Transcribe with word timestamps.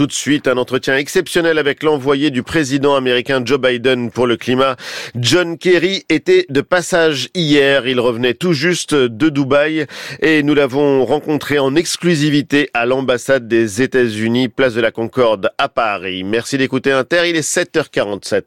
Tout 0.00 0.06
de 0.06 0.12
suite, 0.12 0.48
un 0.48 0.56
entretien 0.56 0.96
exceptionnel 0.96 1.58
avec 1.58 1.82
l'envoyé 1.82 2.30
du 2.30 2.42
président 2.42 2.96
américain 2.96 3.42
Joe 3.44 3.60
Biden 3.60 4.10
pour 4.10 4.26
le 4.26 4.38
climat. 4.38 4.76
John 5.14 5.58
Kerry 5.58 6.06
était 6.08 6.46
de 6.48 6.62
passage 6.62 7.28
hier. 7.34 7.86
Il 7.86 8.00
revenait 8.00 8.32
tout 8.32 8.54
juste 8.54 8.94
de 8.94 9.28
Dubaï 9.28 9.84
et 10.22 10.42
nous 10.42 10.54
l'avons 10.54 11.04
rencontré 11.04 11.58
en 11.58 11.76
exclusivité 11.76 12.70
à 12.72 12.86
l'ambassade 12.86 13.46
des 13.46 13.82
États-Unis, 13.82 14.48
place 14.48 14.72
de 14.72 14.80
la 14.80 14.90
Concorde 14.90 15.50
à 15.58 15.68
Paris. 15.68 16.24
Merci 16.24 16.56
d'écouter 16.56 16.92
Inter. 16.92 17.28
Il 17.28 17.36
est 17.36 17.46
7h47. 17.46 18.44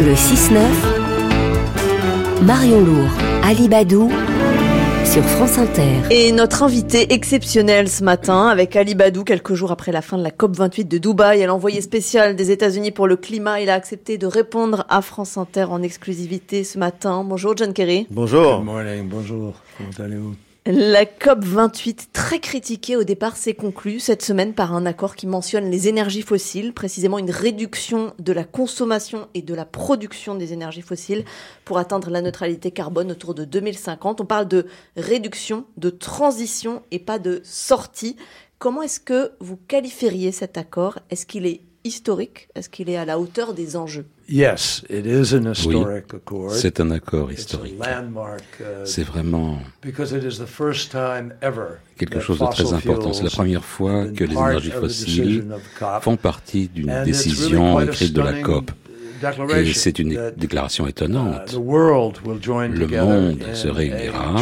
Le 0.00 0.12
6-9, 0.12 0.58
Marion 2.42 2.84
Lourd, 2.84 3.08
Ali 3.42 3.68
Badou, 3.68 4.12
sur 5.14 5.22
France 5.22 5.58
Inter. 5.58 6.02
Et 6.10 6.32
notre 6.32 6.64
invité 6.64 7.12
exceptionnel 7.12 7.88
ce 7.88 8.02
matin 8.02 8.48
avec 8.48 8.74
Ali 8.74 8.96
Badou, 8.96 9.22
quelques 9.22 9.54
jours 9.54 9.70
après 9.70 9.92
la 9.92 10.02
fin 10.02 10.18
de 10.18 10.24
la 10.24 10.30
COP28 10.30 10.88
de 10.88 10.98
Dubaï, 10.98 11.40
et 11.40 11.46
l'envoyé 11.46 11.80
spécial 11.82 12.34
des 12.34 12.50
États-Unis 12.50 12.90
pour 12.90 13.06
le 13.06 13.14
climat, 13.14 13.60
il 13.60 13.70
a 13.70 13.74
accepté 13.74 14.18
de 14.18 14.26
répondre 14.26 14.84
à 14.88 15.02
France 15.02 15.38
Inter 15.38 15.66
en 15.70 15.82
exclusivité 15.82 16.64
ce 16.64 16.80
matin. 16.80 17.22
Bonjour 17.24 17.56
John 17.56 17.72
Kerry. 17.72 18.08
Bonjour. 18.10 18.56
Good 18.56 18.64
morning, 18.64 19.08
bonjour, 19.08 19.54
comment 19.78 20.04
allez-vous? 20.04 20.34
La 20.66 21.04
COP28, 21.04 22.06
très 22.14 22.40
critiquée 22.40 22.96
au 22.96 23.04
départ, 23.04 23.36
s'est 23.36 23.52
conclue 23.52 24.00
cette 24.00 24.22
semaine 24.22 24.54
par 24.54 24.72
un 24.74 24.86
accord 24.86 25.14
qui 25.14 25.26
mentionne 25.26 25.70
les 25.70 25.88
énergies 25.88 26.22
fossiles, 26.22 26.72
précisément 26.72 27.18
une 27.18 27.30
réduction 27.30 28.14
de 28.18 28.32
la 28.32 28.44
consommation 28.44 29.28
et 29.34 29.42
de 29.42 29.52
la 29.52 29.66
production 29.66 30.34
des 30.36 30.54
énergies 30.54 30.80
fossiles 30.80 31.26
pour 31.66 31.76
atteindre 31.76 32.08
la 32.08 32.22
neutralité 32.22 32.70
carbone 32.70 33.10
autour 33.10 33.34
de 33.34 33.44
2050. 33.44 34.22
On 34.22 34.24
parle 34.24 34.48
de 34.48 34.64
réduction, 34.96 35.66
de 35.76 35.90
transition 35.90 36.82
et 36.90 36.98
pas 36.98 37.18
de 37.18 37.42
sortie. 37.44 38.16
Comment 38.58 38.80
est-ce 38.80 39.00
que 39.00 39.32
vous 39.40 39.58
qualifieriez 39.68 40.32
cet 40.32 40.56
accord? 40.56 40.98
Est-ce 41.10 41.26
qu'il 41.26 41.44
est 41.44 41.60
historique? 41.84 42.48
Est-ce 42.54 42.68
qu'il 42.68 42.88
est 42.88 42.96
à 42.96 43.04
la 43.04 43.18
hauteur 43.18 43.54
des 43.54 43.76
enjeux? 43.76 44.06
Yes, 44.28 44.82
it 44.88 45.04
is 45.04 45.34
an 45.34 45.44
Oui, 45.44 45.52
historic 45.52 46.04
accord. 46.14 46.50
c'est 46.52 46.80
un 46.80 46.90
accord 46.90 47.30
historique. 47.30 47.74
uh, 47.78 48.64
C'est 48.84 49.02
vraiment 49.02 49.58
because 49.82 50.12
it 50.12 50.24
is 50.24 50.38
the 50.38 50.46
first 50.46 50.90
time 50.90 51.34
ever 51.42 51.78
quelque 51.98 52.14
that 52.14 52.20
chose 52.20 52.38
de 52.38 52.46
très 52.46 52.64
fossil 52.64 52.76
important. 52.76 53.12
C'est 53.12 53.24
la 53.24 53.30
première 53.30 53.64
fois 53.64 54.06
que 54.06 54.24
les 54.24 54.34
énergies 54.34 54.70
fossiles 54.70 55.24
decision 55.24 55.54
of 55.54 55.62
the 55.62 55.78
COP. 55.78 56.02
font 56.02 56.16
partie 56.16 56.68
d'une 56.68 57.04
décision 57.04 57.80
écrite 57.80 58.12
de 58.14 58.22
la 58.22 58.32
COP. 58.40 58.70
Et 59.56 59.72
c'est 59.72 59.98
une 59.98 60.32
déclaration 60.36 60.86
uh, 60.86 60.90
étonnante. 60.90 61.52
Le 61.52 62.86
monde 62.86 63.38
se 63.54 63.68
réunira 63.68 64.34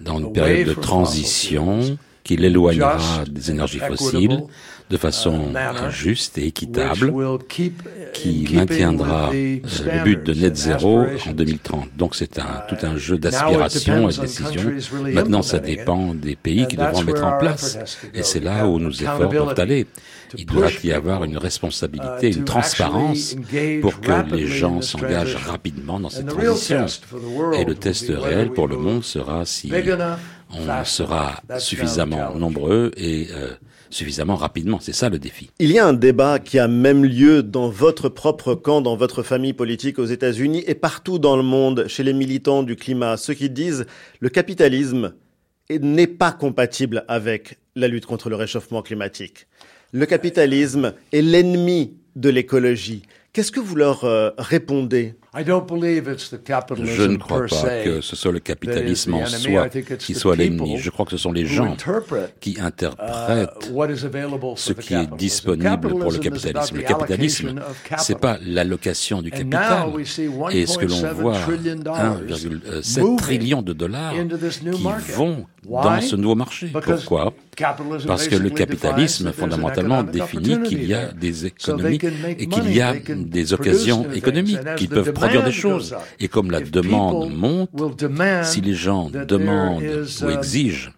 Dans 0.00 0.18
une 0.18 0.32
période 0.32 0.68
de 0.68 0.74
transition 0.74 1.98
qui 2.24 2.36
l'éloignera 2.36 3.24
des 3.30 3.50
énergies 3.52 3.78
fossiles 3.78 4.42
de 4.88 4.96
façon 4.96 5.48
uh, 5.48 5.52
manner, 5.52 5.90
juste 5.90 6.38
et 6.38 6.46
équitable 6.46 7.12
qui 8.12 8.44
keeping 8.44 8.56
maintiendra 8.56 9.30
euh, 9.34 9.58
le 9.84 10.04
but 10.04 10.22
de 10.22 10.32
net 10.32 10.56
zéro 10.56 11.00
en 11.00 11.02
aspirations. 11.02 11.32
2030. 11.32 11.88
Donc 11.96 12.14
c'est 12.14 12.38
un, 12.38 12.62
tout 12.68 12.76
un 12.86 12.96
jeu 12.96 13.18
d'aspirations 13.18 14.08
et 14.08 14.12
de 14.12 14.20
on 14.20 14.22
décisions. 14.22 14.62
countries 14.62 14.88
really 14.92 15.14
Maintenant, 15.14 15.42
ça 15.42 15.58
dépend 15.58 16.14
des 16.14 16.36
pays 16.36 16.66
qui 16.68 16.76
devront 16.76 17.02
mettre 17.02 17.24
en 17.24 17.36
place. 17.38 17.78
Et 18.14 18.22
c'est 18.22 18.40
là 18.40 18.68
où 18.68 18.78
nos 18.78 18.92
efforts 18.92 19.28
doivent 19.28 19.58
aller. 19.58 19.86
Il 20.36 20.46
doit 20.46 20.70
y 20.82 20.92
avoir 20.92 21.24
une 21.24 21.38
responsabilité, 21.38 22.30
uh, 22.30 22.36
une 22.36 22.44
to 22.44 22.52
transparence 22.52 23.36
pour 23.80 24.00
que 24.00 24.34
les 24.34 24.46
gens 24.46 24.82
s'engagent 24.82 25.36
rapidement 25.36 26.00
dans 26.00 26.10
cette 26.10 26.26
transition. 26.26 26.86
Et 27.54 27.64
le 27.64 27.74
test 27.74 28.08
réel 28.08 28.50
pour 28.50 28.68
le 28.68 28.76
monde 28.76 29.04
sera 29.04 29.44
si 29.44 29.72
on 30.50 30.84
sera 30.84 31.42
suffisamment 31.58 32.34
nombreux 32.34 32.92
et 32.96 33.28
euh, 33.32 33.54
suffisamment 33.90 34.36
rapidement. 34.36 34.78
C'est 34.80 34.92
ça 34.92 35.08
le 35.08 35.18
défi. 35.18 35.50
Il 35.58 35.70
y 35.70 35.78
a 35.78 35.86
un 35.86 35.92
débat 35.92 36.38
qui 36.38 36.58
a 36.58 36.68
même 36.68 37.04
lieu 37.04 37.42
dans 37.42 37.68
votre 37.68 38.08
propre 38.08 38.54
camp, 38.54 38.80
dans 38.80 38.96
votre 38.96 39.22
famille 39.22 39.52
politique 39.52 39.98
aux 39.98 40.04
États-Unis 40.04 40.64
et 40.66 40.74
partout 40.74 41.18
dans 41.18 41.36
le 41.36 41.42
monde, 41.42 41.86
chez 41.88 42.02
les 42.02 42.12
militants 42.12 42.62
du 42.62 42.76
climat, 42.76 43.16
ceux 43.16 43.34
qui 43.34 43.50
disent 43.50 43.86
le 44.20 44.28
capitalisme 44.28 45.14
n'est 45.70 46.06
pas 46.06 46.32
compatible 46.32 47.04
avec 47.08 47.58
la 47.74 47.88
lutte 47.88 48.06
contre 48.06 48.30
le 48.30 48.36
réchauffement 48.36 48.82
climatique. 48.82 49.46
Le 49.92 50.06
capitalisme 50.06 50.94
est 51.12 51.22
l'ennemi 51.22 51.94
de 52.16 52.28
l'écologie. 52.28 53.02
Qu'est-ce 53.32 53.52
que 53.52 53.60
vous 53.60 53.76
leur 53.76 54.04
euh, 54.04 54.30
répondez? 54.38 55.14
I 55.38 55.44
don't 55.44 55.66
believe 55.66 56.08
it's 56.08 56.30
the 56.30 56.36
Je 56.36 56.36
capitalism 56.38 57.12
ne 57.12 57.16
crois 57.18 57.40
pas 57.46 57.82
que 57.84 58.00
ce 58.00 58.16
soit 58.16 58.32
le 58.32 58.38
capitalisme 58.40 59.14
en 59.14 59.26
soi 59.26 59.66
I 59.66 59.70
think 59.70 59.90
it's 59.90 60.04
qui 60.06 60.14
the 60.14 60.18
soit 60.18 60.36
people 60.36 60.56
l'ennemi. 60.56 60.78
Je 60.78 60.88
crois 60.90 61.04
que 61.04 61.10
ce 61.10 61.16
sont 61.18 61.32
les 61.32 61.42
who 61.44 61.48
gens 61.48 61.72
interpret, 61.72 62.32
qui 62.40 62.52
uh, 62.54 62.60
interprètent 62.62 63.70
what 63.72 63.90
is 63.90 64.04
available 64.04 64.40
for 64.40 64.58
ce 64.58 64.72
the 64.72 64.78
qui 64.80 64.94
est 64.94 64.96
capitalism. 64.96 65.16
disponible 65.18 65.88
pour 65.88 66.10
le 66.10 66.18
capitalisme. 66.18 66.76
Le 66.76 66.82
capitalisme, 66.82 67.54
c'est 67.98 68.18
pas 68.18 68.38
l'allocation 68.46 69.20
du 69.20 69.30
capital. 69.30 69.86
now 69.88 69.94
we 69.94 70.06
see 70.08 70.28
Et 70.52 70.66
ce 70.66 70.78
que 70.78 70.86
l'on 70.86 71.02
1.7 71.02 71.12
voit, 71.12 71.38
trillion 71.38 71.76
dollars 71.76 72.16
1,7 72.22 73.00
moving 73.00 73.16
trillion 73.18 73.62
de 73.62 73.72
dollars 73.74 74.14
into 74.14 74.36
this 74.38 74.62
new 74.62 74.72
qui 74.72 74.82
market. 74.84 75.14
vont 75.16 75.44
Why? 75.68 75.82
dans 75.82 76.00
ce 76.00 76.16
nouveau 76.16 76.34
marché. 76.36 76.68
Because 76.68 77.04
Pourquoi? 77.04 77.34
capitalism 77.56 78.06
Parce 78.06 78.28
que 78.28 78.36
le 78.36 78.50
capitalisme 78.50 79.32
fondamentalement 79.32 80.02
définit 80.02 80.62
qu'il 80.62 80.84
y 80.84 80.94
a 80.94 81.10
des 81.12 81.46
économies 81.46 81.98
et 82.38 82.46
qu'il 82.46 82.72
y 82.72 82.80
a 82.80 82.94
des 82.94 83.52
occasions 83.52 84.06
économiques 84.12 84.58
And 84.62 84.66
as 84.68 84.74
qui 84.76 84.86
the 84.88 84.94
peuvent 84.94 85.12
produire 85.26 85.44
des 85.44 85.52
choses. 85.52 85.94
Et 86.20 86.28
comme 86.28 86.50
la 86.50 86.60
demande 86.60 87.32
monte, 87.34 87.70
si 88.44 88.60
les 88.60 88.74
gens 88.74 89.10
demandent 89.10 89.82
ou 90.22 90.30
exigent 90.30 90.92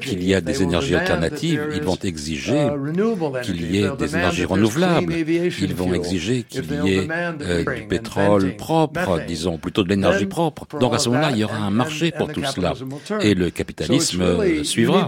qu'il 0.00 0.22
y 0.24 0.34
a 0.34 0.40
des 0.40 0.62
énergies 0.62 0.94
alternatives, 0.94 1.58
there 1.58 1.76
ils 1.76 1.82
vont 1.82 1.98
exiger 2.02 2.66
uh, 2.66 3.42
qu'il 3.42 3.70
y 3.70 3.82
ait 3.82 3.90
des 3.98 4.16
énergies 4.16 4.44
renouvelables. 4.44 5.12
Ils 5.12 5.74
vont 5.74 5.94
exiger 5.94 6.42
qu'il 6.42 6.64
y 6.84 6.94
ait 6.94 7.08
euh, 7.10 7.64
du 7.64 7.82
pétrole 7.86 8.56
propre, 8.56 9.20
disons, 9.26 9.56
plutôt 9.58 9.82
de 9.82 9.88
l'énergie 9.88 10.26
propre. 10.26 10.66
Donc 10.78 10.94
à 10.94 10.98
ce 10.98 11.08
moment-là, 11.08 11.30
il 11.30 11.38
y 11.38 11.44
aura 11.44 11.56
un 11.56 11.70
marché 11.70 12.10
pour 12.10 12.32
tout 12.32 12.44
cela. 12.44 12.74
Et 13.20 13.34
le 13.34 13.50
capitalisme 13.50 14.22
euh, 14.22 14.64
suivra. 14.64 15.06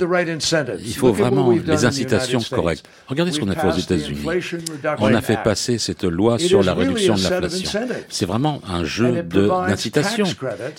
Il 0.85 0.95
faut 0.95 1.13
vraiment 1.13 1.51
les 1.51 1.85
incitations 1.85 2.41
correctes. 2.51 2.87
Regardez 3.07 3.33
ce 3.33 3.41
qu'on 3.41 3.51
a 3.51 3.55
fait 3.55 3.69
aux 3.69 3.79
États-Unis. 3.79 4.27
On 4.99 5.15
a 5.15 5.21
fait 5.21 5.39
passer 5.43 5.79
cette 5.79 6.05
loi 6.05 6.39
sur 6.39 6.63
la 6.63 6.75
réduction 6.75 7.17
de 7.17 7.23
l'inflation. 7.23 7.81
C'est 8.09 8.27
vraiment 8.27 8.61
un 8.67 8.85
jeu 8.85 9.23
d'incitation 9.23 10.27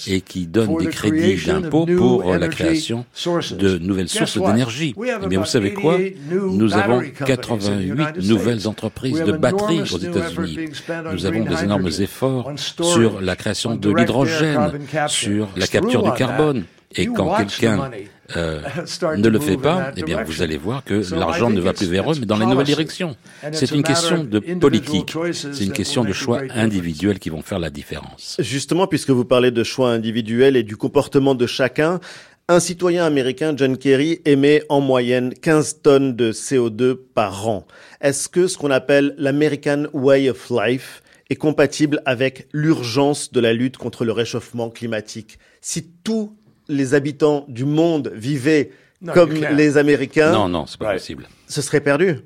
et 0.07 0.21
qui 0.21 0.47
donne 0.47 0.77
des 0.77 0.88
crédits 0.88 1.45
d'impôt 1.45 1.85
pour 1.85 2.33
la 2.33 2.47
energy 2.47 2.94
création 3.13 3.56
de 3.56 3.78
nouvelles 3.78 4.09
sources 4.09 4.38
d'énergie. 4.38 4.95
Have 4.97 5.22
Eh 5.23 5.28
bien, 5.28 5.39
vous 5.39 5.45
savez 5.45 5.73
quoi? 5.73 5.97
88 5.97 6.31
new 6.31 6.57
Nous 6.57 6.73
avons 6.73 6.97
battery 7.00 7.11
companies 7.11 7.67
in 7.67 7.79
the 7.85 7.88
88 7.88 7.88
United 7.88 8.29
nouvelles 8.29 8.67
entreprises 8.67 9.23
de 9.23 9.31
batteries 9.31 9.81
aux 9.81 9.97
États-Unis. 9.97 10.69
Nous 11.11 11.25
avons 11.25 11.44
des 11.44 11.63
énormes 11.63 11.89
efforts 12.00 12.51
sur 12.57 13.22
la 13.22 13.35
création 13.35 13.72
on 13.72 13.75
de 13.75 13.91
l'hydrogène, 13.91 14.72
sur 15.07 15.50
la 15.56 15.67
capture 15.67 16.03
du 16.03 16.11
carbone. 16.11 16.63
Et 16.97 17.03
You 17.06 17.13
quand 17.13 17.35
quelqu'un 17.35 17.91
euh, 18.35 18.61
ne 19.17 19.27
le 19.27 19.39
fait 19.39 19.57
pas, 19.57 19.91
eh 19.97 20.03
bien, 20.03 20.23
vous 20.23 20.41
allez 20.41 20.57
voir 20.57 20.83
que 20.83 21.03
l'argent 21.13 21.50
ne 21.50 21.59
va 21.59 21.73
plus 21.73 21.88
vers 21.88 22.12
eux, 22.12 22.16
mais 22.19 22.25
dans 22.25 22.38
les 22.38 22.45
nouvelles 22.45 22.66
directions. 22.66 23.16
C'est 23.51 23.72
une 23.72 23.83
question 23.83 24.23
de 24.23 24.39
politique. 24.39 25.13
C'est 25.33 25.63
une 25.63 25.73
question 25.73 26.03
de 26.03 26.13
choix 26.13 26.41
individuels 26.51 27.19
qui 27.19 27.29
vont 27.29 27.41
faire 27.41 27.59
la 27.59 27.69
différence. 27.69 28.38
Justement, 28.39 28.88
puisque 28.88 29.09
vous 29.09 29.25
parlez 29.25 29.51
de 29.51 29.63
choix 29.63 29.91
individuels 29.91 30.56
et 30.56 30.63
du 30.63 30.77
comportement 30.77 31.35
de 31.35 31.47
chacun, 31.47 32.00
un 32.47 32.59
citoyen 32.59 33.06
américain, 33.06 33.53
John 33.57 33.78
Kerry, 33.78 34.22
émet 34.25 34.61
en 34.69 34.79
moyenne 34.79 35.33
15 35.33 35.81
tonnes 35.81 36.16
de 36.16 36.31
CO2 36.31 36.95
par 37.16 37.47
an. 37.47 37.66
Est-ce 38.01 38.29
que 38.29 38.47
ce 38.47 38.57
qu'on 38.57 38.69
appelle 38.72 39.16
l'American 39.17 39.85
Way 39.94 40.29
of 40.29 40.51
Life 40.51 41.01
est 41.31 41.35
compatible 41.35 42.01
avec 42.06 42.47
l'urgence 42.53 43.31
de 43.31 43.39
la 43.39 43.51
lutte 43.53 43.78
contre 43.78 44.06
le 44.06 44.11
réchauffement 44.11 44.69
climatique? 44.69 45.39
Si 45.61 45.88
tous 46.03 46.35
les 46.67 46.94
habitants 46.94 47.45
du 47.47 47.66
monde 47.66 48.11
vivaient 48.13 48.72
No, 49.01 49.12
comme 49.12 49.33
les 49.33 49.77
Américains, 49.77 50.31
Non, 50.31 50.47
non, 50.47 50.66
c'est 50.67 50.79
pas 50.79 50.94
possible. 50.94 51.27
ce 51.47 51.62
serait 51.62 51.81
perdu. 51.81 52.19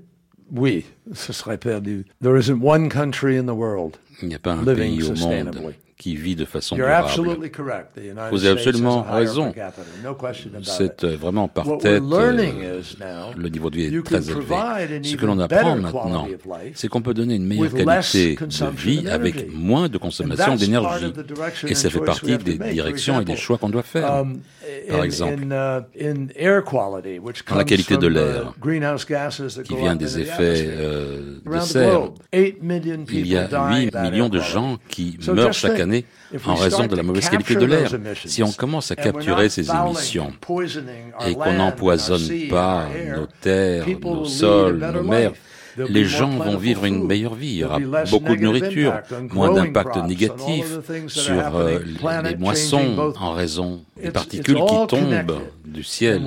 Oui, 0.56 0.86
ce 1.14 1.34
serait 1.34 1.58
perdu. 1.58 2.06
There 2.22 2.38
isn't 2.40 2.62
one 2.62 2.90
country 2.90 3.38
in 3.38 3.46
the 3.46 3.56
world. 3.56 3.98
Il 4.22 4.28
n'y 4.28 4.36
a 4.36 4.40
pas 4.40 4.54
un 4.54 4.62
Living 4.62 4.76
pays 4.76 5.04
au 5.04 5.08
monde 5.08 5.18
sustainably. 5.18 5.74
Qui 6.00 6.16
vit 6.16 6.36
de 6.38 6.46
façon 6.46 6.76
durable. 6.76 7.10
Vous 8.32 8.46
avez 8.46 8.54
absolument 8.54 9.04
raison. 9.04 9.54
C'est 10.64 11.04
euh, 11.04 11.18
vraiment 11.18 11.50
par 11.50 11.78
tête. 11.78 12.02
euh, 12.02 12.82
le 13.38 13.50
niveau 13.50 13.70
de 13.70 13.76
vie 13.76 13.84
est 13.86 14.04
très 14.04 14.30
élevé. 14.32 14.56
Ce 15.04 15.16
que 15.18 15.26
l'on 15.26 15.40
apprend 15.40 15.76
maintenant, 15.76 16.28
c'est 16.74 16.88
qu'on 16.88 17.02
peut 17.02 17.14
donner 17.14 17.36
une 17.36 17.46
meilleure 17.46 17.74
qualité 17.74 18.36
de 18.36 18.76
vie 18.76 19.10
avec 19.10 19.54
moins 19.54 19.90
de 19.90 19.98
consommation 19.98 20.56
d'énergie. 20.56 21.14
Et 21.68 21.76
ça 21.76 21.90
fait 21.90 22.00
partie 22.00 22.38
des 22.38 22.58
directions 22.58 23.20
et 23.20 23.26
des 23.26 23.36
choix 23.36 23.58
qu'on 23.58 23.70
doit 23.70 23.84
faire. 23.84 24.10
Um, 24.10 24.40
par 24.90 25.04
exemple, 25.04 25.44
uh, 25.44 25.82
dans 27.50 27.56
la 27.56 27.64
qualité 27.64 27.98
de 27.98 28.08
uh, 28.08 28.14
l'air, 28.14 28.54
that 29.10 29.64
qui 29.64 29.76
vient 29.76 29.96
des 29.96 30.20
effets 30.20 30.66
euh, 30.68 31.40
de 31.46 31.60
serre. 31.60 31.90
globe, 31.92 32.14
8 32.34 32.64
million 32.64 33.06
Il 33.10 33.28
y 33.28 33.38
a 33.38 33.48
people 33.48 33.70
die 33.70 33.86
8 33.86 33.88
of 33.88 33.94
bad 33.94 34.12
millions 34.12 34.30
de 34.30 34.40
gens 34.40 34.78
qui 34.90 35.18
meurent 35.28 35.54
chaque 35.54 35.80
année 35.80 35.89
en 36.46 36.56
raison 36.56 36.86
de 36.88 36.96
la 36.96 37.04
mauvaise 37.04 37.30
qualité 37.30 37.56
de 37.56 37.66
l'air. 37.66 37.90
Si 38.26 38.44
on 38.44 38.52
commence 38.52 38.92
à 38.92 38.96
capturer 38.96 39.50
ces 39.50 39.70
émissions 39.70 40.32
et 41.28 41.34
qu'on 41.36 41.54
n'empoisonne 41.54 42.48
pas 42.50 42.88
nos 43.16 43.28
terres, 43.42 43.86
nos 44.02 44.26
sols, 44.26 44.80
nos 44.94 45.04
mers, 45.04 45.32
les 45.78 46.04
gens 46.04 46.30
vont 46.32 46.58
vivre 46.58 46.84
une 46.86 47.06
meilleure 47.06 47.36
vie. 47.36 47.48
Il 47.52 47.58
y 47.60 47.64
aura 47.64 47.80
beaucoup 48.12 48.36
de 48.36 48.42
nourriture, 48.42 48.94
moins 49.32 49.54
d'impact 49.54 49.96
négatif 50.08 50.66
sur 51.08 51.56
euh, 51.56 51.80
les- 52.24 52.36
moissons 52.36 53.14
en 53.20 53.32
raison 53.32 53.82
des 54.02 54.12
particules 54.12 54.56
qui 54.56 54.88
tombent 54.88 55.40
du 55.66 55.84
ciel 55.84 56.22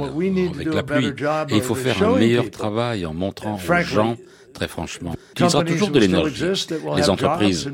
avec 0.54 0.72
la 0.74 0.82
pluie. 0.82 1.12
Et 1.50 1.56
il 1.56 1.60
faut 1.60 1.74
faire 1.74 2.02
un 2.02 2.16
meilleur 2.16 2.50
travail 2.50 3.04
en 3.04 3.12
montrant 3.12 3.56
aux 3.56 3.82
gens, 3.82 4.16
très 4.52 4.68
franchement, 4.68 5.14
qu'il 5.34 5.46
y 5.46 5.48
aura 5.48 5.64
toujours 5.64 5.90
de 5.90 5.98
l'énergie. 5.98 6.44
Les 6.96 7.10
entreprises 7.10 7.70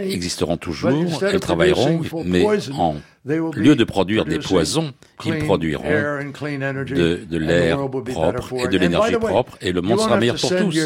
existeront 0.00 0.56
toujours, 0.56 1.22
elles 1.22 1.40
travailleront, 1.40 2.00
mais 2.24 2.44
en 2.72 2.96
lieu 3.24 3.76
de 3.76 3.84
produire 3.84 4.24
des 4.24 4.38
poisons, 4.38 4.92
ils 5.24 5.38
produiront 5.38 5.84
de, 5.88 7.24
de 7.28 7.38
l'air 7.38 7.78
propre 8.04 8.54
et 8.64 8.68
de 8.68 8.78
l'énergie 8.78 9.16
propre 9.16 9.58
et 9.60 9.72
le 9.72 9.82
monde 9.82 10.00
sera 10.00 10.16
meilleur 10.18 10.36
pour 10.36 10.50
tous. 10.56 10.78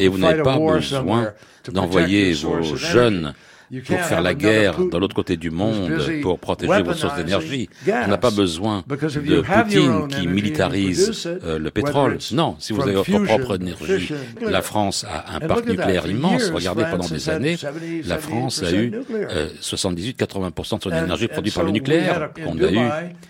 Et 0.00 0.08
vous 0.08 0.18
n'avez 0.18 0.42
pas 0.42 0.58
besoin 0.58 1.32
d'envoyer 1.70 2.32
vos 2.32 2.76
jeunes 2.76 3.34
pour 3.80 4.00
faire 4.00 4.22
la 4.22 4.34
guerre 4.34 4.78
dans 4.90 4.98
l'autre 4.98 5.14
côté 5.14 5.36
du 5.36 5.50
monde 5.50 5.90
pour 6.22 6.38
protéger 6.38 6.82
vos 6.82 6.92
sources 6.94 7.16
d'énergie. 7.16 7.68
On 7.88 8.08
n'a 8.08 8.18
pas 8.18 8.30
besoin 8.30 8.84
de 8.88 9.40
Poutine 9.40 10.08
qui 10.08 10.26
militarise 10.26 11.26
euh, 11.26 11.58
le 11.58 11.70
pétrole. 11.70 12.18
Non, 12.32 12.56
si 12.58 12.72
vous 12.72 12.82
avez 12.82 12.94
votre 12.94 13.18
propre 13.24 13.56
énergie. 13.56 14.12
La 14.40 14.62
France 14.62 15.04
a 15.08 15.36
un 15.36 15.40
parc 15.40 15.66
nucléaire 15.66 16.06
immense. 16.06 16.50
Regardez, 16.50 16.84
pendant 16.90 17.08
des 17.08 17.28
années, 17.30 17.56
70, 17.56 18.08
la 18.08 18.18
France 18.18 18.62
a 18.62 18.72
eu 18.72 18.90
78% 18.90 18.92
nuclear. 18.92 19.30
euh, 19.30 19.48
78-80% 19.60 20.78
de 20.78 20.82
son 20.82 20.90
énergie 20.90 21.28
produite 21.28 21.54
par 21.54 21.64
le 21.64 21.70
nucléaire. 21.70 22.30
On 22.46 22.58
a 22.58 22.70
eu 22.70 22.78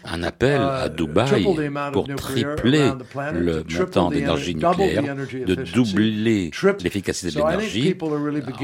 un 0.04 0.22
appel 0.22 0.60
à 0.60 0.86
uh, 0.86 0.90
Dubaï 0.90 1.46
amount 1.72 1.88
of 1.88 1.92
pour 1.92 2.08
tripler 2.14 2.90
le 3.32 3.64
montant 3.78 4.10
d'énergie 4.10 4.54
nucléaire, 4.54 5.02
de 5.46 5.54
doubler 5.54 6.50
l'efficacité 6.82 7.32
de 7.32 7.38
l'énergie, 7.38 7.96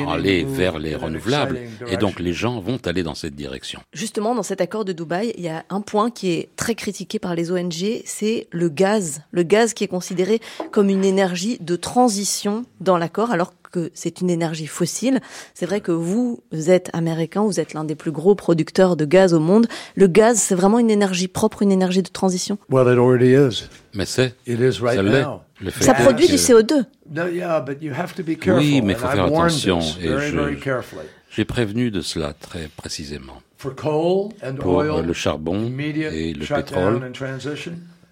aller 0.08 0.44
vers 0.44 0.78
les 0.78 0.94
renouvelables. 0.94 1.58
Et 1.90 1.96
donc 1.96 2.20
les 2.20 2.32
gens 2.32 2.60
vont 2.60 2.78
aller 2.84 3.02
dans 3.02 3.14
cette 3.14 3.34
direction. 3.34 3.80
Justement, 3.92 4.34
dans 4.34 4.42
cet 4.42 4.60
accord 4.60 4.84
de 4.84 4.92
Dubaï, 4.92 5.32
il 5.36 5.44
y 5.44 5.48
a 5.48 5.64
un 5.70 5.80
point 5.80 6.10
qui 6.10 6.30
est 6.32 6.48
très 6.56 6.74
critiqué 6.74 7.18
par 7.18 7.34
les 7.34 7.50
ONG, 7.50 8.02
c'est 8.04 8.46
le 8.50 8.68
gaz. 8.68 9.22
Le 9.30 9.42
gaz 9.42 9.74
qui 9.74 9.84
est 9.84 9.88
considéré 9.88 10.40
comme 10.72 10.88
une 10.90 11.04
énergie 11.04 11.58
de 11.60 11.76
transition 11.76 12.64
dans 12.80 12.98
l'accord, 12.98 13.30
alors 13.30 13.52
que 13.70 13.90
c'est 13.92 14.22
une 14.22 14.30
énergie 14.30 14.66
fossile. 14.66 15.20
C'est 15.52 15.66
vrai 15.66 15.80
que 15.82 15.92
vous 15.92 16.40
êtes 16.68 16.88
américain, 16.94 17.42
vous 17.42 17.60
êtes 17.60 17.74
l'un 17.74 17.84
des 17.84 17.94
plus 17.94 18.12
gros 18.12 18.34
producteurs 18.34 18.96
de 18.96 19.04
gaz 19.04 19.34
au 19.34 19.40
monde. 19.40 19.66
Le 19.94 20.06
gaz, 20.06 20.38
c'est 20.38 20.54
vraiment 20.54 20.78
une 20.78 20.90
énergie 20.90 21.28
propre, 21.28 21.60
une 21.62 21.72
énergie 21.72 22.02
de 22.02 22.08
transition? 22.08 22.56
Well, 22.70 22.90
it 22.90 22.98
already 22.98 23.32
is. 23.34 23.64
Mais 23.94 24.06
c'est, 24.06 24.34
It 24.46 24.58
is 24.58 24.80
right 24.80 24.96
ça 24.96 25.02
now. 25.02 25.42
Produit 26.02 26.26
que- 26.26 26.32
du 26.32 26.38
CO2. 26.38 26.84
No, 27.10 27.26
yeah, 27.26 27.60
but 27.60 27.78
you 27.82 27.92
have 27.92 28.14
to 28.14 28.22
be 28.22 28.38
careful. 28.38 28.62
Oui, 28.62 28.80
mais 28.80 28.94
and 28.94 28.98
faut 28.98 29.08
faire 29.08 29.24
attention, 29.24 29.80
et 30.00 30.08
very, 30.08 30.30
je- 30.30 30.36
very 30.36 30.58
carefully. 30.58 31.02
J'ai 31.30 31.44
prévenu 31.44 31.90
de 31.90 32.00
cela 32.00 32.32
très 32.32 32.68
précisément. 32.68 33.42
Pour 33.58 34.80
euh, 34.80 35.02
le 35.02 35.12
charbon 35.12 35.70
et 35.78 36.32
le 36.32 36.46
pétrole. 36.46 37.12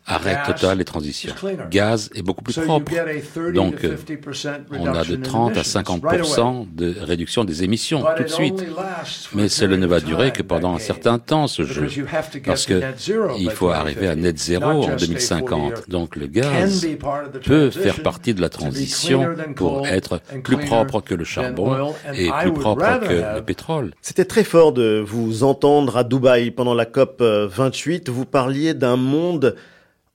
Arrêt 0.06 0.34
Gas 0.34 0.52
total 0.52 0.80
et 0.80 0.84
transition. 0.84 1.30
is 1.30 1.34
cleaner. 1.34 1.64
Gaz 1.70 2.10
est 2.14 2.22
beaucoup 2.22 2.42
plus 2.44 2.54
propre. 2.58 2.90
get 2.92 3.00
a 3.00 3.20
30 3.20 3.52
Donc, 3.52 3.80
to 3.80 3.86
euh, 3.88 3.96
50% 3.96 4.48
On 4.78 4.86
a 4.86 4.92
de 4.92 4.98
reduction 4.98 5.16
in 5.16 5.22
30 5.22 5.56
à 5.56 5.60
emissions 5.60 6.00
right 6.02 6.20
away. 6.20 6.28
50% 6.28 6.66
de 6.74 6.94
réduction 7.00 7.44
des 7.44 7.64
émissions 7.64 8.00
But 8.00 8.08
tout 8.16 8.22
de 8.22 8.28
it 8.28 8.34
suite. 8.34 8.52
only 8.54 8.66
lasts 8.76 9.26
for 9.26 9.36
Mais 9.36 9.44
a 9.44 9.48
cela 9.48 9.76
ne 9.76 9.86
va 9.86 10.00
durer 10.00 10.26
time, 10.26 10.32
que 10.32 10.42
pendant 10.42 10.74
un 10.74 10.78
certain 10.78 11.18
temps, 11.18 11.46
ce 11.48 11.64
jeu. 11.64 11.82
Because 11.82 11.96
you 11.96 12.06
have 12.12 12.30
to 12.30 12.38
get 12.38 12.42
Parce 12.44 12.66
que 12.66 12.74
net 12.74 13.00
zero 13.00 13.34
il 13.38 13.50
faut 13.50 13.70
arriver 13.70 14.08
à 14.08 14.14
2050, 14.14 14.22
net 14.24 14.38
zéro 14.38 14.64
en 14.70 14.82
just 14.82 14.98
stay 14.98 15.06
2050. 15.06 15.48
40 15.48 15.90
Donc 15.90 16.16
le 16.16 16.26
can 16.26 16.40
gaz 16.40 16.84
be 16.86 16.96
part 16.98 17.24
of 17.26 17.32
the 17.32 17.38
peut 17.44 17.68
transition 17.70 17.82
faire 17.82 18.02
partie 18.02 18.34
de 18.34 18.40
la 18.40 18.48
to 18.48 18.58
be 18.58 18.60
transition 18.60 19.18
cleaner 19.20 19.36
than 19.46 19.52
pour 19.54 19.82
coal 19.82 19.88
être 19.88 20.20
and 20.32 20.40
plus 20.42 20.56
cleaner 20.56 20.66
propre 20.66 21.00
que 21.00 21.14
le 21.14 21.24
than 21.24 21.30
charbon 21.30 21.94
et 22.14 22.30
plus 22.42 22.52
propre 22.52 23.00
que 23.00 23.34
le 23.36 23.42
pétrole. 23.42 23.92
C'était 24.02 24.24
très 24.24 24.44
fort 24.44 24.72
de 24.72 25.02
vous 25.04 25.42
entendre 25.44 25.96
à 25.96 26.04
Dubaï 26.04 26.50
pendant 26.50 26.74
la 26.74 26.86
COP 26.86 27.18
euh, 27.20 27.48
28. 27.50 28.08
Vous 28.08 28.24
parliez 28.24 28.74
d'un 28.74 28.96
monde 28.96 29.56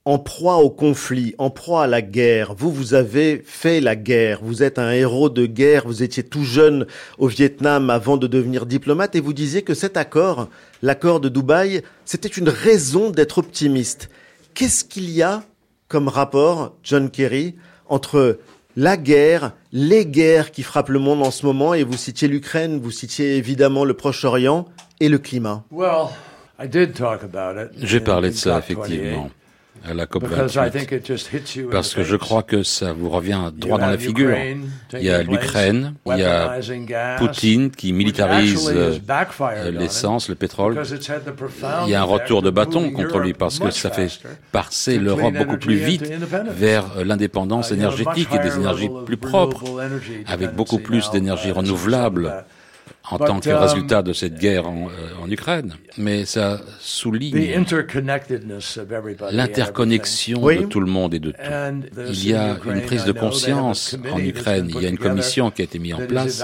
en 0.04 0.18
proie 0.18 0.56
au 0.56 0.70
conflit, 0.70 1.34
en 1.38 1.50
proie 1.50 1.84
à 1.84 1.86
la 1.86 2.02
guerre. 2.02 2.54
Vous, 2.54 2.72
vous 2.72 2.94
avez 2.94 3.42
fait 3.44 3.80
la 3.80 3.94
guerre. 3.94 4.40
Vous 4.42 4.62
êtes 4.62 4.78
un 4.78 4.90
héros 4.90 5.28
de 5.30 5.46
guerre. 5.46 5.86
Vous 5.86 6.02
étiez 6.02 6.24
tout 6.24 6.44
jeune 6.44 6.86
au 7.18 7.28
Vietnam 7.28 7.88
avant 7.88 8.16
de 8.16 8.26
devenir 8.26 8.66
diplomate 8.66 9.14
et 9.14 9.20
vous 9.20 9.32
disiez 9.32 9.62
que 9.62 9.74
cet 9.74 9.96
accord, 9.96 10.48
l'accord 10.82 11.20
de 11.20 11.28
Dubaï, 11.28 11.82
c'était 12.04 12.28
une 12.28 12.48
raison 12.48 13.10
d'être 13.10 13.38
optimiste. 13.38 14.10
Qu'est-ce 14.54 14.84
qu'il 14.84 15.08
y 15.10 15.22
a 15.22 15.44
comme 15.88 16.08
rapport, 16.08 16.74
John 16.82 17.10
Kerry, 17.10 17.54
entre 17.86 18.38
la 18.76 18.96
guerre, 18.96 19.52
les 19.72 20.06
guerres 20.06 20.50
qui 20.50 20.62
frappent 20.62 20.88
le 20.88 20.98
monde 20.98 21.22
en 21.22 21.30
ce 21.30 21.44
moment, 21.44 21.74
et 21.74 21.84
vous 21.84 21.98
citiez 21.98 22.28
l'Ukraine, 22.28 22.80
vous 22.80 22.90
citiez 22.90 23.36
évidemment 23.36 23.84
le 23.84 23.92
Proche-Orient, 23.92 24.66
et 25.00 25.10
le 25.10 25.18
climat? 25.18 25.64
Well, 25.70 26.08
I 26.58 26.66
did 26.66 26.94
talk 26.94 27.22
about 27.22 27.60
it. 27.60 27.72
J'ai 27.76 28.00
parlé 28.00 28.30
de 28.30 28.34
in 28.34 28.38
ça, 28.38 28.62
COP 28.62 28.78
28, 28.78 28.94
effectivement, 28.94 29.30
à 29.88 29.94
la 29.94 30.06
COP 30.06 30.22
Because 30.22 30.54
I 30.54 30.70
28. 30.70 30.72
think 30.72 30.92
it 30.92 31.06
just 31.06 31.28
hits 31.32 31.56
you 31.56 31.68
in 31.68 31.70
Parce 31.70 31.94
que 31.94 32.02
je 32.02 32.16
crois 32.16 32.42
que 32.42 32.62
ça 32.62 32.92
vous 32.92 33.10
revient 33.10 33.50
droit 33.54 33.78
dans 33.78 33.86
la 33.86 33.98
figure. 33.98 34.36
Il 34.92 35.02
y 35.02 35.10
a 35.10 35.22
l'Ukraine, 35.22 35.94
il 36.06 36.18
y 36.18 36.24
a 36.24 37.16
Poutine 37.18 37.70
qui 37.70 37.92
militarise 37.92 38.70
euh, 38.74 38.98
l'essence, 39.70 40.28
le 40.28 40.34
pétrole. 40.34 40.80
Il 41.86 41.90
y 41.90 41.94
a 41.94 42.00
un 42.00 42.04
retour 42.04 42.42
de 42.42 42.50
bâton 42.50 42.90
contre 42.90 43.18
lui 43.18 43.32
parce 43.32 43.58
que 43.58 43.70
ça 43.70 43.90
fait 43.90 44.20
passer 44.52 44.98
l'Europe 44.98 45.34
beaucoup 45.34 45.58
plus 45.58 45.76
vite 45.76 46.04
vers 46.56 46.98
euh, 46.98 47.04
l'indépendance 47.04 47.62
Uh, 47.70 47.74
énergétique 47.74 48.28
et 48.34 48.38
des 48.38 48.56
énergies 48.56 48.90
plus 49.06 49.16
propres, 49.16 49.64
avec 50.26 50.54
beaucoup 50.54 50.78
plus 50.78 51.10
d'énergie 51.10 51.50
renouvelable. 51.50 52.44
En 53.10 53.16
But, 53.16 53.26
tant 53.26 53.40
que 53.40 53.50
um, 53.50 53.56
résultat 53.56 54.02
de 54.02 54.12
cette 54.12 54.38
guerre 54.38 54.68
en, 54.68 54.86
euh, 54.86 55.24
en 55.24 55.30
Ukraine. 55.30 55.74
Mais 55.98 56.24
ça 56.24 56.60
souligne 56.80 57.34
l'interconnexion 59.32 60.40
de 60.40 60.64
tout 60.66 60.80
le 60.80 60.86
monde 60.86 61.14
et 61.14 61.18
de 61.18 61.32
tout. 61.32 61.38
Il 62.08 62.28
y 62.28 62.34
a 62.34 62.56
une 62.64 62.82
prise 62.82 63.04
de 63.04 63.12
conscience 63.12 63.96
en 64.10 64.18
Ukraine. 64.18 64.70
Il 64.74 64.82
y 64.82 64.86
a 64.86 64.88
une 64.88 64.98
commission 64.98 65.50
qui 65.50 65.62
a 65.62 65.64
été 65.64 65.78
mise 65.78 65.94
en 65.94 66.06
place 66.06 66.42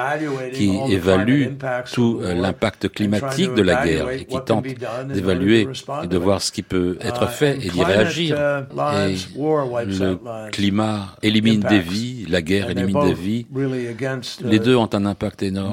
qui 0.53 0.73
évalue 0.91 1.47
tout 1.93 2.21
euh, 2.23 2.35
l'impact 2.35 2.89
climatique 2.89 3.55
de 3.55 3.63
la 3.63 3.85
guerre 3.85 4.11
et 4.11 4.25
qui 4.25 4.39
tente 4.45 4.67
d'évaluer 5.09 5.69
et 6.03 6.07
de 6.07 6.19
voir 6.19 6.43
ce 6.43 6.53
qui 6.53 6.63
peut 6.63 6.99
être 7.01 7.19
Uh, 7.29 7.31
fait 7.31 7.57
and 7.57 7.61
et 7.61 7.69
d'y 7.71 7.85
réagir. 7.85 8.37
uh, 8.37 8.65
Et 9.09 9.87
le 9.87 10.51
climat 10.51 11.17
élimine 11.23 11.61
des 11.61 11.81
vies, 11.81 12.27
la 12.29 12.43
guerre 12.43 12.71
élimine 12.71 13.01
des 13.07 13.15
vies. 13.15 13.47
against, 13.91 14.41
uh, 14.41 14.49
Les 14.49 14.59
deux 14.59 14.77
ont 14.77 14.89
un 14.93 15.05
impact 15.07 15.43
énorme 15.43 15.73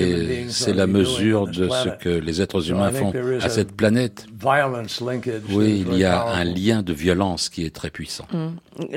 et 0.00 0.46
c'est 0.48 0.72
la 0.72 0.86
mesure 0.86 1.46
de 1.46 1.68
ce 1.68 1.88
que 2.02 2.08
les 2.08 2.42
êtres 2.42 2.70
humains 2.70 2.90
font 2.90 3.12
à 3.40 3.48
cette 3.48 3.72
planète. 3.72 4.26
Oui, 5.50 5.84
il 5.90 5.98
y 5.98 6.04
a 6.04 6.26
un 6.26 6.44
lien 6.44 6.82
de 6.82 6.92
violence 6.92 7.48
qui 7.48 7.64
est 7.64 7.74
très 7.74 7.90
puissant. 7.90 8.26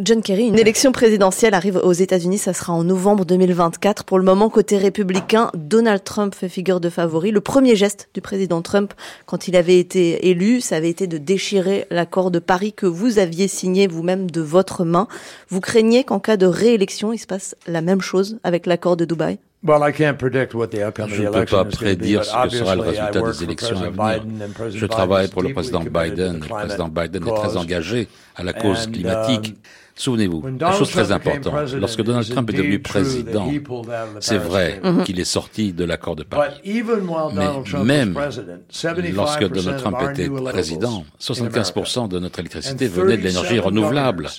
John 0.02 0.22
Kerry, 0.22 0.48
une 0.48 0.60
élection 0.60 0.92
présidentielle 0.92 1.54
arrive 1.54 1.78
aux 1.78 1.94
États-Unis, 1.94 2.38
ça 2.38 2.54
sera 2.54 2.74
en 2.74 2.84
novembre 2.84 3.26
2024. 3.26 4.04
Pour 4.04 4.20
le 4.20 4.26
moment, 4.26 4.50
côté 4.50 4.78
républicain, 4.78 5.52
Donald 5.56 6.04
Trump 6.04 6.36
fait 6.36 6.50
figure 6.50 6.80
de 6.80 6.90
favori. 6.90 7.32
Le 7.32 7.42
premier 7.42 7.76
geste 7.76 8.10
du 8.14 8.22
président 8.22 8.62
Trump 8.62 8.94
quand 9.26 9.48
il 9.48 9.56
avait 9.56 9.80
été 9.80 10.30
élu, 10.30 10.62
ça 10.62 10.76
avait 10.76 10.90
été 10.90 11.08
de 11.08 11.18
déchirer 11.18 11.86
l'accord 11.90 12.32
de 12.32 12.40
Paris 12.40 12.74
que 12.74 12.86
vous 12.86 13.20
aviez 13.20 13.48
signé 13.48 13.88
vous-même 13.88 14.30
de 14.30 14.42
votre 14.42 14.84
main. 14.84 15.08
Vous 15.50 15.62
craignez 15.62 16.04
qu'en 16.04 16.20
cas 16.20 16.38
de 16.38 16.46
réélection, 16.46 17.14
il 17.14 17.18
se 17.18 17.28
passe 17.28 17.56
la 17.68 17.82
même 17.82 18.02
chose 18.02 18.40
avec 18.44 18.66
l'accord 18.66 18.98
de 18.98 19.06
Dubaï? 19.06 19.40
Well, 19.62 19.84
I 19.84 19.92
can't 19.92 20.18
predict 20.18 20.54
what 20.56 20.68
the 20.68 20.82
outcome 20.88 21.10
Je 21.10 21.24
ne 21.24 21.30
peux 21.32 21.44
pas 21.46 21.66
prédire 21.66 22.24
ce 22.24 22.32
que 22.44 22.50
sera 22.50 22.76
le 22.76 22.82
résultat 22.82 23.12
des 23.12 23.20
for 23.34 23.44
élections 23.44 23.76
à 23.78 23.92
President 23.92 23.92
venir. 23.92 24.22
Biden, 24.24 24.42
and 24.42 24.54
President 24.54 24.80
Je 24.80 24.86
travaille 24.86 25.24
Biden 25.28 25.34
pour 25.34 25.42
le 25.44 25.50
is 25.50 25.54
président 25.54 25.80
Biden. 25.82 25.90
the 25.92 26.34
Le 26.34 26.40
climate 26.40 26.66
président 26.66 26.88
Biden 26.88 27.24
est 27.28 27.32
très 27.36 27.48
cause. 27.48 27.58
engagé 27.58 28.08
à 28.38 28.44
la 28.44 28.54
cause 28.54 28.88
climatique. 28.88 29.50
um, 29.50 29.56
Souvenez-vous, 29.96 30.40
When 30.40 30.54
une 30.54 30.58
Donald 30.60 30.80
chose 30.80 30.92
très 30.92 31.04
Trump 31.08 31.24
became 31.26 31.38
importante. 31.40 31.54
president, 31.60 31.80
Lorsque 31.82 32.02
Donald 32.04 32.30
Trump 32.32 32.50
est 32.50 32.54
devenu 32.54 32.68
indeed 32.76 32.84
true 32.84 32.94
that 32.94 33.00
président, 33.02 33.50
he 33.52 33.60
pulled 33.60 33.90
out 33.90 33.92
of 33.92 34.14
the 34.16 34.22
c'est 34.22 34.36
Paris 34.38 34.50
vrai 34.50 34.74
Agreement. 34.78 35.04
qu'il 35.04 35.20
est 35.20 35.26
sorti 35.26 35.74
de 35.74 35.84
l'accord 35.84 36.16
de 36.16 36.24
Paris. 36.24 36.52
But 36.56 36.66
even 36.66 37.00
while 37.10 37.34
Mais 37.34 37.46
Donald 37.46 37.66
Trump 37.66 37.86
même 37.86 38.16
was 38.16 38.22
president, 38.22 38.62
75% 38.72 39.14
Lorsque 39.14 39.40
Donald 39.50 39.68
of 39.76 39.82
Trump 39.82 39.96
our 39.98 40.12
était 40.12 40.30
président, 40.30 40.88
renewables 40.88 41.42
in 41.42 41.46
America 41.48 41.62
75% 41.74 42.08
de 42.08 42.20
notre 42.20 42.40
électricité 42.40 42.88
venait 42.88 43.18
de 43.18 43.24
l'énergie 43.24 43.58
37 43.58 43.66
renouvelable. 43.66 44.30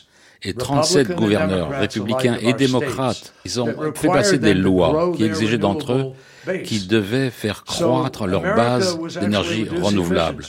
Et 0.42 0.54
37 0.54 1.16
gouverneurs 1.16 1.70
républicains 1.70 2.37
et 2.40 2.52
démocrates, 2.54 3.35
ils 3.44 3.61
ont 3.61 3.75
fait 3.94 4.09
passer 4.09 4.38
des 4.38 4.54
lois 4.54 5.12
qui 5.16 5.25
exigeaient 5.25 5.59
d'entre 5.59 5.92
eux 5.92 6.12
qui 6.64 6.87
devaient 6.87 7.30
faire 7.30 7.64
croître 7.64 8.26
leur 8.26 8.42
base 8.42 8.99
d'énergie 9.21 9.66
renouvelable. 9.69 10.45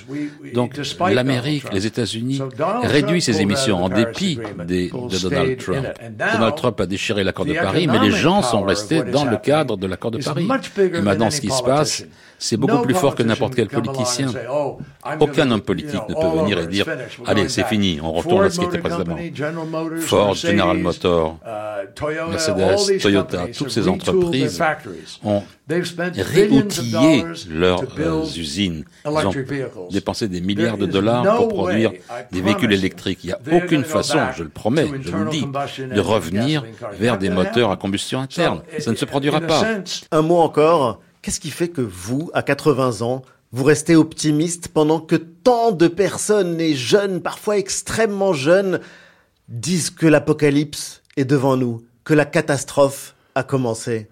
Donc 0.53 0.79
l'Amérique, 1.11 1.71
les 1.73 1.85
États-Unis 1.85 2.41
réduisent 2.83 3.25
ses 3.25 3.41
émissions 3.41 3.83
en 3.83 3.89
dépit 3.89 4.39
des, 4.65 4.89
de 4.89 5.21
Donald 5.21 5.57
Trump. 5.57 5.87
Donald 6.33 6.55
Trump 6.55 6.81
a 6.81 6.85
déchiré 6.85 7.23
l'accord 7.23 7.45
de 7.45 7.53
Paris, 7.53 7.87
mais 7.87 7.99
les 7.99 8.11
gens 8.11 8.41
sont 8.41 8.63
restés 8.63 9.03
dans 9.03 9.25
le 9.25 9.37
cadre 9.37 9.77
de 9.77 9.87
l'accord 9.87 10.11
de 10.11 10.19
Paris. 10.23 10.47
Et 10.77 11.01
maintenant, 11.01 11.29
ce 11.29 11.41
qui 11.41 11.49
se 11.49 11.63
passe, 11.63 12.05
c'est 12.41 12.57
beaucoup 12.57 12.81
plus 12.81 12.95
fort 12.95 13.15
que 13.15 13.23
n'importe 13.23 13.55
quel 13.55 13.67
politicien. 13.67 14.27
Aucun 15.19 15.51
homme 15.51 15.61
politique 15.61 16.01
ne 16.09 16.15
peut 16.15 16.39
venir 16.39 16.59
et 16.59 16.67
dire 16.67 16.85
Allez, 17.27 17.49
c'est 17.49 17.65
fini, 17.65 17.99
on 18.01 18.11
retourne 18.13 18.45
à 18.45 18.49
ce 18.49 18.59
qui 18.59 18.65
était 18.65 18.79
précédemment. 18.79 19.17
Ford, 19.99 20.33
General 20.33 20.77
Motors, 20.77 21.37
Mercedes, 22.29 22.99
Toyota, 22.99 23.45
toutes 23.55 23.69
ces 23.69 23.87
entreprises 23.87 24.61
ont 25.23 25.43
réoutillé 25.97 27.25
leurs 27.49 27.83
usines. 28.37 28.85
Ils 29.05 29.27
ont 29.27 29.33
dépensé 29.91 30.27
des 30.27 30.41
milliards 30.41 30.77
de 30.77 30.85
dollars 30.85 31.37
pour 31.37 31.49
produire 31.49 31.91
des 32.31 32.41
véhicules 32.41 32.73
électriques. 32.73 33.23
Il 33.23 33.27
n'y 33.27 33.33
a 33.33 33.63
aucune 33.63 33.83
façon, 33.83 34.19
je 34.35 34.43
le 34.43 34.49
promets, 34.49 34.87
je 35.01 35.15
le 35.15 35.29
dis, 35.29 35.45
de 35.93 35.99
revenir 35.99 36.63
vers 36.93 37.17
des 37.17 37.29
moteurs 37.29 37.71
à 37.71 37.77
combustion 37.77 38.19
interne. 38.19 38.61
Ça 38.79 38.91
ne 38.91 38.95
se 38.95 39.05
produira 39.05 39.41
pas. 39.41 39.63
Un 40.11 40.21
mot 40.21 40.37
encore. 40.37 40.99
Qu'est-ce 41.21 41.39
qui 41.39 41.51
fait 41.51 41.67
que 41.69 41.81
vous, 41.81 42.31
à 42.33 42.41
80 42.41 43.01
ans, 43.01 43.21
vous 43.51 43.63
restez 43.63 43.95
optimiste 43.95 44.69
pendant 44.69 44.99
que 44.99 45.15
tant 45.15 45.71
de 45.71 45.87
personnes, 45.87 46.59
et 46.59 46.73
jeunes, 46.73 47.21
parfois 47.21 47.57
extrêmement 47.57 48.33
jeunes, 48.33 48.79
disent 49.49 49.89
que 49.89 50.07
l'apocalypse 50.07 51.01
est 51.17 51.25
devant 51.25 51.57
nous, 51.57 51.83
que 52.03 52.13
la 52.13 52.25
catastrophe 52.25 53.13
a 53.35 53.43
commencé? 53.43 54.07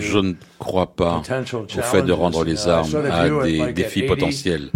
Je 0.00 0.18
ne 0.18 0.34
crois 0.58 0.86
pas 0.94 1.22
au 1.78 1.82
fait 1.82 2.02
de 2.02 2.12
rendre 2.12 2.44
les 2.44 2.68
armes 2.68 2.88
à 3.10 3.28
des 3.44 3.72
défis 3.72 4.04
potentiels. 4.04 4.70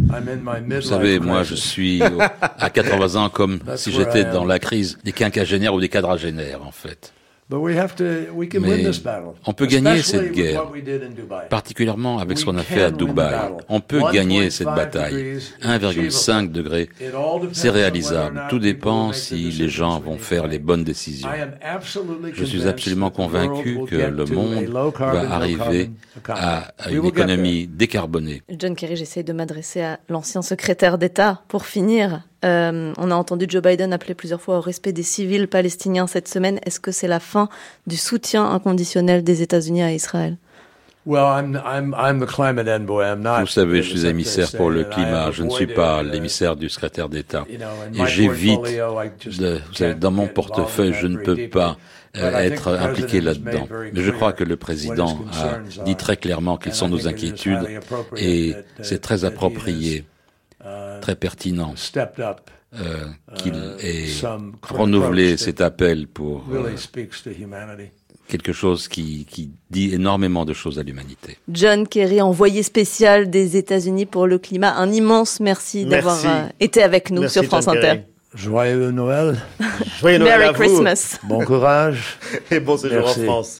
Vous 0.68 0.80
savez, 0.82 1.20
moi, 1.20 1.44
je 1.44 1.54
suis 1.54 2.02
à 2.02 2.70
80 2.74 3.14
ans 3.24 3.28
comme 3.28 3.60
si 3.76 3.92
j'étais 3.92 4.24
dans 4.24 4.44
la 4.44 4.58
crise 4.58 4.98
des 5.04 5.12
quinquagénaires 5.12 5.74
ou 5.74 5.80
des 5.80 5.88
quadragénaires, 5.88 6.60
en 6.66 6.72
fait. 6.72 7.12
Mais 7.50 7.56
on 9.46 9.52
peut 9.52 9.66
gagner 9.66 10.02
cette 10.02 10.32
guerre, 10.32 10.64
particulièrement 11.50 12.18
avec 12.18 12.38
ce 12.38 12.44
qu'on 12.46 12.56
a 12.56 12.62
fait 12.62 12.84
à 12.84 12.90
Dubaï. 12.90 13.34
On 13.68 13.80
peut 13.80 14.00
gagner 14.12 14.48
cette 14.48 14.68
bataille. 14.68 15.38
1,5 15.62 16.50
degré, 16.50 16.88
c'est 17.52 17.68
réalisable. 17.68 18.44
Tout 18.48 18.58
dépend 18.58 19.12
si 19.12 19.50
les 19.50 19.68
gens 19.68 20.00
vont 20.00 20.16
faire 20.16 20.46
les 20.46 20.58
bonnes 20.58 20.84
décisions. 20.84 21.28
Je 22.32 22.44
suis 22.44 22.66
absolument 22.66 23.10
convaincu 23.10 23.78
que 23.88 23.96
le 23.96 24.24
monde 24.24 24.64
va 24.98 25.34
arriver 25.34 25.90
à 26.28 26.72
une 26.90 27.04
économie 27.04 27.66
décarbonée. 27.66 28.42
John 28.58 28.74
Kerry, 28.74 28.96
j'essaie 28.96 29.22
de 29.22 29.32
m'adresser 29.34 29.82
à 29.82 30.00
l'ancien 30.08 30.40
secrétaire 30.40 30.96
d'État 30.96 31.42
pour 31.48 31.66
finir. 31.66 32.22
Euh, 32.44 32.92
on 32.98 33.10
a 33.10 33.14
entendu 33.14 33.46
Joe 33.48 33.62
Biden 33.62 33.92
appeler 33.92 34.14
plusieurs 34.14 34.40
fois 34.40 34.58
au 34.58 34.60
respect 34.60 34.92
des 34.92 35.02
civils 35.02 35.48
palestiniens 35.48 36.06
cette 36.06 36.28
semaine. 36.28 36.60
Est-ce 36.64 36.80
que 36.80 36.92
c'est 36.92 37.08
la 37.08 37.20
fin 37.20 37.48
du 37.86 37.96
soutien 37.96 38.44
inconditionnel 38.44 39.24
des 39.24 39.42
États-Unis 39.42 39.82
à 39.82 39.92
Israël? 39.92 40.36
Vous 41.06 41.16
savez, 43.46 43.82
je 43.82 43.90
suis 43.90 44.06
émissaire 44.06 44.50
pour 44.52 44.70
le 44.70 44.84
climat. 44.84 45.30
Je 45.32 45.42
ne 45.42 45.50
suis 45.50 45.66
pas 45.66 46.02
l'émissaire 46.02 46.56
du 46.56 46.70
secrétaire 46.70 47.10
d'État. 47.10 47.44
Et 47.48 48.06
j'évite, 48.06 48.62
de, 48.62 49.60
vous 49.68 49.74
savez, 49.74 49.94
dans 49.94 50.10
mon 50.10 50.26
portefeuille, 50.28 50.94
je 50.98 51.06
ne 51.06 51.18
peux 51.18 51.48
pas 51.48 51.76
euh, 52.16 52.38
être 52.38 52.68
impliqué 52.68 53.20
là-dedans. 53.20 53.68
Mais 53.92 54.00
je 54.00 54.10
crois 54.12 54.32
que 54.32 54.44
le 54.44 54.56
président 54.56 55.18
a 55.32 55.58
dit 55.84 55.96
très 55.96 56.16
clairement 56.16 56.56
quelles 56.56 56.74
sont 56.74 56.88
nos 56.88 57.06
inquiétudes 57.06 57.68
et 58.16 58.54
c'est 58.80 59.00
très 59.00 59.24
approprié 59.24 60.04
très 61.04 61.16
pertinent 61.16 61.74
euh, 62.80 63.04
qu'il 63.36 63.54
ait 63.82 64.06
renouvelé 64.62 65.36
cet 65.36 65.60
appel 65.60 66.08
pour 66.08 66.46
euh, 66.50 66.70
quelque 68.26 68.54
chose 68.54 68.88
qui, 68.88 69.26
qui 69.26 69.50
dit 69.68 69.92
énormément 69.92 70.46
de 70.46 70.54
choses 70.54 70.78
à 70.78 70.82
l'humanité. 70.82 71.36
John 71.50 71.86
Kerry, 71.86 72.22
envoyé 72.22 72.62
spécial 72.62 73.28
des 73.28 73.58
États-Unis 73.58 74.06
pour 74.06 74.26
le 74.26 74.38
climat, 74.38 74.74
un 74.76 74.90
immense 74.90 75.40
merci, 75.40 75.84
d'avoir 75.84 76.24
euh, 76.24 76.48
été 76.58 76.82
avec 76.82 77.10
nous 77.10 77.28
sur 77.28 77.44
France 77.44 77.68
Inter. 77.68 78.04
Joyeux 78.34 78.90
Noël. 78.90 79.36
Joyeux 80.00 80.18
Noël 80.18 80.38
Merry 80.38 80.48
à 80.48 80.52
vous. 80.52 80.58
Christmas. 80.58 81.18
Bon 81.24 81.44
courage. 81.44 82.18
Et 82.50 82.60
bon 82.60 82.78
séjour 82.78 83.06
en. 83.06 83.12
France. 83.12 83.52